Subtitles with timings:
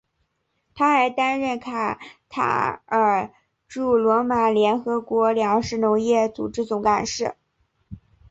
[0.73, 3.31] 他还担任卡塔尔
[3.67, 7.35] 驻罗马联合国粮食农业组织总干事。